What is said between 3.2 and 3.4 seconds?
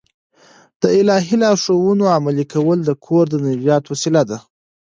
د